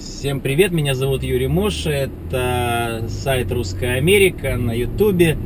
[0.00, 5.36] Всем привет, меня зовут Юрий Мош, это сайт Русская Америка на Ютубе.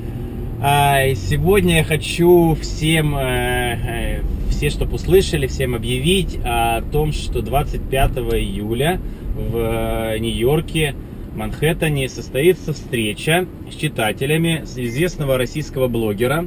[0.62, 7.42] А, сегодня я хочу всем, э, э, все, чтобы услышали, всем объявить о том, что
[7.42, 9.00] 25 июля
[9.36, 10.94] в Нью-Йорке,
[11.34, 16.46] Манхэттене состоится встреча с читателями известного российского блогера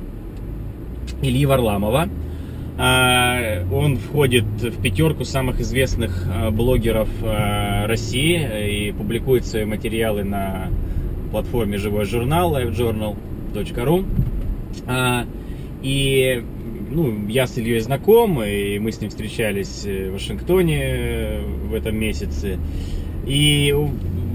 [1.21, 2.07] Ильи Варламова.
[2.79, 10.23] А, он входит в пятерку самых известных а, блогеров а, России и публикует свои материалы
[10.23, 10.67] на
[11.31, 14.05] платформе «Живой журнал» livejournal.ru.
[15.83, 16.43] И
[16.89, 21.97] ну, я с Ильей знаком, и мы с ним встречались в Вашингтоне э, в этом
[21.97, 22.57] месяце.
[23.25, 23.75] И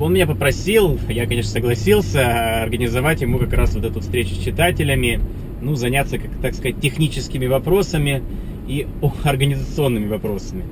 [0.00, 5.20] он меня попросил, я, конечно, согласился, организовать ему как раз вот эту встречу с читателями
[5.60, 8.22] ну, заняться, как так сказать, техническими вопросами
[8.68, 8.86] и
[9.24, 10.64] организационными вопросами.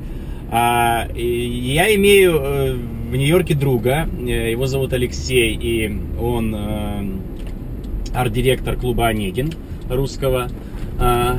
[0.52, 7.04] А, я имею э, в Нью-Йорке друга, э, его зовут Алексей, и он э,
[8.14, 9.52] арт-директор клуба «Онегин»
[9.88, 10.48] русского.
[10.98, 11.38] А,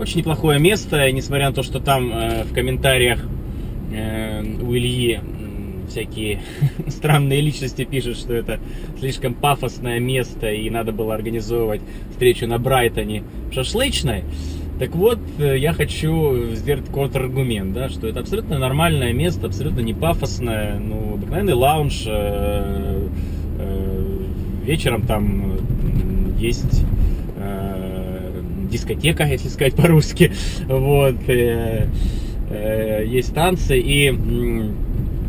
[0.00, 3.20] очень неплохое место, несмотря на то, что там в комментариях
[3.92, 5.20] у Ильи
[5.92, 6.40] всякие
[6.88, 8.58] странные личности пишут, что это
[8.98, 14.24] слишком пафосное место и надо было организовывать встречу на Брайтоне шашлычной.
[14.78, 19.94] Так вот, э, я хочу сделать контраргумент, да, что это абсолютно нормальное место, абсолютно не
[19.94, 23.08] пафосное, ну, обыкновенный лаунж, э,
[23.58, 24.18] э,
[24.64, 25.58] вечером там
[26.38, 26.82] есть
[27.36, 30.32] э, дискотека, если сказать по-русски,
[30.66, 31.86] вот, э,
[32.50, 34.10] э, есть танцы, и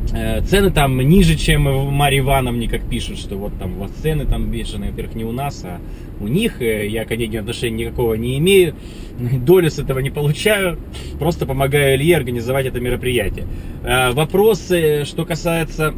[0.10, 4.52] цены там ниже, чем в Марье Ивановне, как пишут, что вот там вас цены там
[4.52, 5.80] бешеные, во-первых, не у нас, а
[6.20, 6.62] у них.
[6.62, 8.76] Э, я к Онегину отношения никакого не имею,
[9.18, 10.78] долю с этого не получаю,
[11.20, 13.46] просто помогаю Илье организовать это мероприятие.
[13.84, 15.94] Э, вопросы, что касается,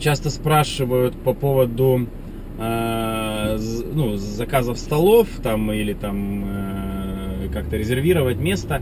[0.00, 2.06] часто спрашивают по поводу
[2.56, 6.44] ну, заказов столов там или там
[7.52, 8.80] как-то резервировать место.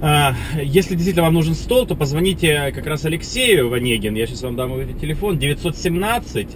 [0.00, 4.14] А, если действительно вам нужен стол, то позвоните как раз Алексею Ванегин.
[4.14, 5.38] Я сейчас вам дам его телефон.
[5.38, 6.48] 917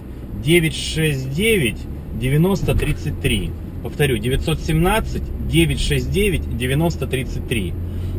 [0.43, 1.77] 969
[2.19, 3.49] 9033.
[3.83, 7.73] Повторю, 917 969 9033.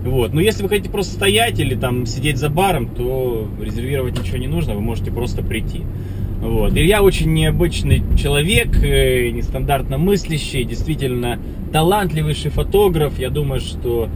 [0.05, 0.35] Вот.
[0.35, 4.49] Но если вы хотите просто стоять или там сидеть за баром, то резервировать ничего не
[4.49, 5.83] нужно, вы можете просто прийти.
[6.41, 6.77] Вот.
[6.77, 11.39] И я очень необычный человек, э, нестандартно мыслящий, действительно
[11.73, 13.17] талантливейший фотограф.
[13.21, 14.09] Я думаю, что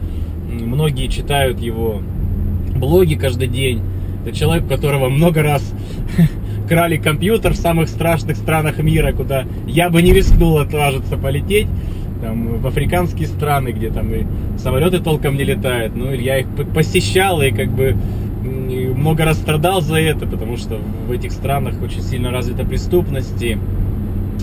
[0.47, 2.01] многие читают его
[2.75, 3.81] блоги каждый день.
[4.25, 5.73] Это человек, у которого много раз
[6.69, 11.67] крали компьютер в самых страшных странах мира, куда я бы не рискнул отважиться полететь.
[12.21, 14.25] Там, в африканские страны, где там и
[14.57, 15.95] самолеты толком не летают.
[15.95, 17.95] Ну, я их посещал и как бы
[18.95, 23.41] много раз страдал за это, потому что в этих странах очень сильно развита преступность.
[23.41, 23.57] И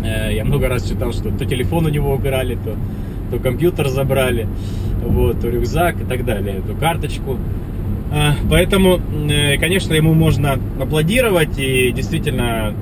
[0.04, 2.76] э, я много раз читал, что то телефон у него убирали, то
[3.34, 4.46] то компьютер забрали,
[5.02, 7.38] вот, то рюкзак и так далее, эту карточку.
[8.12, 12.74] А, поэтому, э, конечно, ему можно аплодировать, и действительно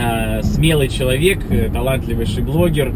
[0.00, 2.92] а, смелый человек, э, талантливейший блогер,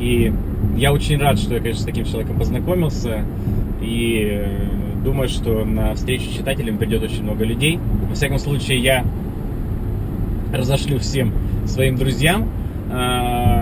[0.00, 0.32] и
[0.76, 3.24] я очень рад, что я, конечно, с таким человеком познакомился,
[3.80, 7.80] и э, думаю, что на встречу с читателями придет очень много людей.
[8.08, 9.04] Во всяком случае, я
[10.54, 11.32] разошлю всем
[11.66, 12.48] своим друзьям
[12.92, 13.61] а,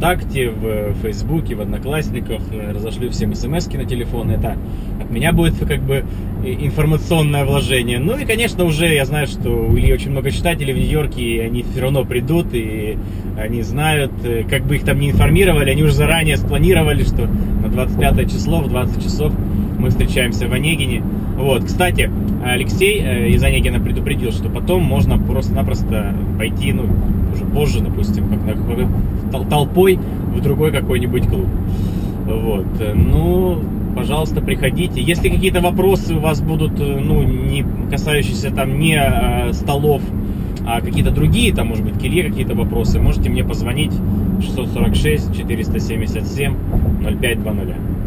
[0.00, 4.30] ВКонтакте, в Фейсбуке, в Одноклассниках, э, разошлю всем смс на телефон.
[4.30, 4.56] Это
[4.98, 6.04] от меня будет как бы
[6.42, 7.98] информационное вложение.
[7.98, 11.38] Ну и, конечно, уже я знаю, что у Ильи очень много читателей в Нью-Йорке, и
[11.40, 12.96] они все равно придут, и
[13.36, 17.26] они знают, э, как бы их там не информировали, они уже заранее спланировали, что
[17.62, 19.34] на 25 число в 20 часов
[19.78, 21.02] мы встречаемся в Онегине.
[21.36, 22.10] Вот, кстати,
[22.42, 26.86] Алексей э, из Онегина предупредил, что потом можно просто-напросто пойти, ну,
[27.32, 28.56] уже позже, допустим, как
[29.32, 29.98] на, толпой
[30.34, 31.46] в другой какой-нибудь клуб.
[32.26, 33.58] Вот, ну,
[33.96, 35.00] пожалуйста, приходите.
[35.00, 40.02] Если какие-то вопросы у вас будут, э, ну, не касающиеся там не э, столов,
[40.66, 43.92] а какие-то другие, там, может быть, к Илье какие-то вопросы, можете мне позвонить
[44.40, 46.54] 646 477
[47.02, 47.99] 0520.